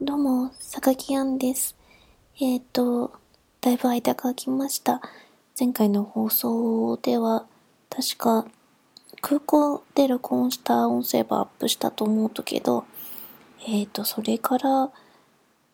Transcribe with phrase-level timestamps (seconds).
[0.00, 1.74] どうも、坂木杏です。
[2.40, 3.10] えっ、と、
[3.60, 5.02] だいぶ間が空きました。
[5.58, 7.46] 前回の放送では、
[7.90, 8.46] 確か
[9.20, 12.84] 空港で録音した音声ばアップしたと思うとけど、
[13.66, 14.92] えっ、と、それから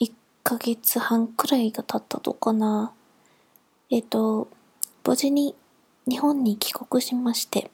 [0.00, 0.12] 1
[0.44, 2.92] ヶ月半くらいが経ったとかな。
[3.88, 4.48] えっ、と、
[5.02, 5.54] 無事に
[6.06, 7.70] 日本に帰国しまして、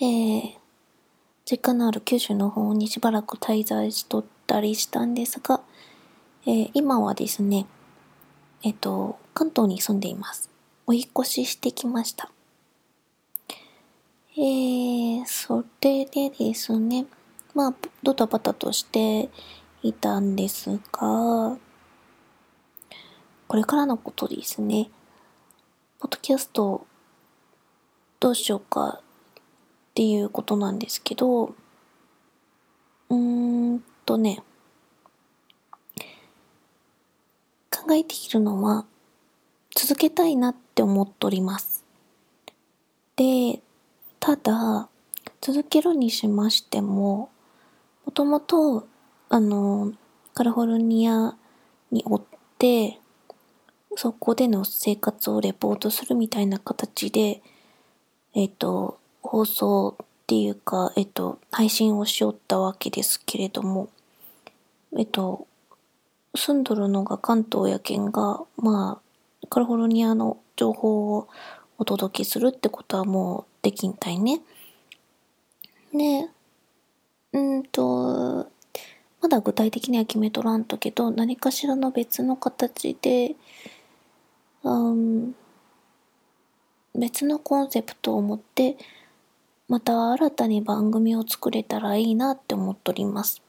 [0.00, 0.42] えー、
[1.44, 5.62] 実家のある九州の方にしばらく滞在しとってたりしたんですが、
[6.44, 7.66] えー今はですね、
[8.62, 10.50] えっ、と、関東に住んでいます。
[10.86, 12.30] お引越ししてきました。
[14.36, 17.06] えー、それでですね、
[17.54, 19.30] まあ、ドタバタとして
[19.82, 21.56] いたんですが、
[23.48, 24.90] これからのことですね、
[25.98, 26.86] ポッドキャスト
[28.20, 29.02] どうしようかっ
[29.94, 33.41] ていうことなんですけど、うーん
[34.12, 34.42] とね、
[37.70, 38.84] 考えているのは、
[39.74, 41.82] 続けたいなって思っております。
[43.16, 43.62] で、
[44.20, 44.90] ただ、
[45.40, 47.30] 続けるにしましても、
[48.04, 48.86] もともと、
[49.30, 49.94] あの、
[50.34, 51.34] カリフォルニア
[51.90, 52.22] におっ
[52.58, 52.98] て、
[53.96, 57.40] そこでの生活をレポートするみたいな形で、
[58.34, 63.88] えっ、と、放送っていうか、えっ、と、配信をしよったわけですけれども、
[64.96, 65.46] えっ、と、
[66.34, 69.00] 住んどるのが関東やけんが、ま
[69.42, 71.28] あ、カリフォルニアの情報を
[71.78, 74.40] お届けするってことはもうできんたいね。
[75.92, 76.28] で、
[77.32, 78.50] うんと、
[79.20, 83.36] まだ具体的には決めとらんとけど、何かしらの別の形で、
[84.62, 85.34] うん、
[86.94, 88.76] 別のコンセプトを持って、
[89.68, 93.42] また新たに番組を作れたらいいなって思っております。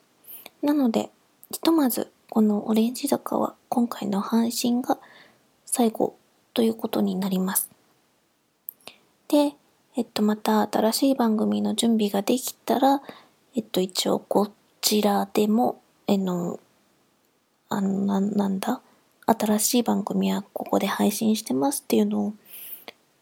[0.61, 1.11] なので、
[1.53, 4.97] ひとまず、このオレンジ坂は今回の配信が
[5.67, 6.15] 最後
[6.55, 7.69] ということになります。
[9.27, 9.53] で、
[9.95, 13.03] えっと、また新しい番組の準備ができたら、
[13.55, 14.49] えっと、一応こ
[14.81, 16.59] ちらでも、えの、
[17.69, 18.81] あの、ななんだ？
[19.27, 22.33] 新しい番組はここで配信してますっていうのを、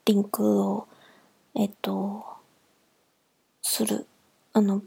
[0.05, 0.87] リンクを、
[1.53, 2.23] えっと、
[3.61, 4.07] する。
[4.53, 4.81] あの、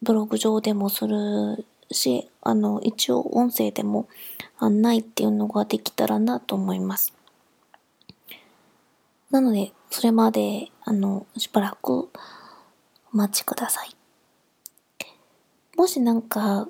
[0.00, 4.08] ブログ上でもするし、あの、一応音声でも
[4.58, 7.12] 案内っていうのができたらなと思います。
[9.30, 12.10] なので、それまで、あの、しばらくお
[13.12, 13.94] 待ちください。
[15.76, 16.68] もしなんか、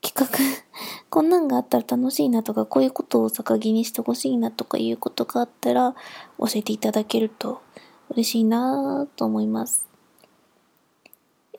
[0.00, 0.38] 企画、
[1.10, 5.94] こんなんがあったら楽しいなとか、こういうことを逆木にしてほしいなとかいうことがあったら、
[6.38, 7.62] 教えていただけると
[8.10, 9.86] 嬉しいなと思います。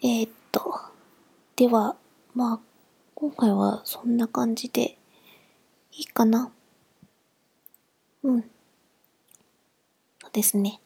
[0.01, 0.79] えーっと、
[1.55, 1.95] では、
[2.33, 2.68] まあ、
[3.19, 4.97] 今回はそんな感じで
[5.91, 6.53] いいかな。
[8.23, 8.41] うん。
[10.21, 10.79] そうですね。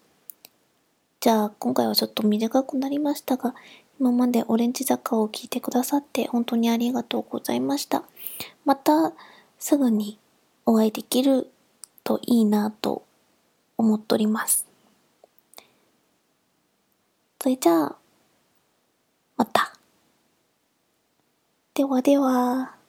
[1.19, 3.53] じゃあ、今回はちょっと短くなりましたが、
[3.99, 8.03] 今までオレンジ坂を聞いてくださって本当にありがとうございました。
[8.65, 9.13] また、
[9.59, 10.17] すぐに
[10.65, 11.51] お会いできる
[12.03, 13.05] といいなと
[13.77, 14.65] 思っております。
[17.39, 17.95] それじゃあ、
[19.37, 19.82] また。
[21.83, 22.82] ではでは。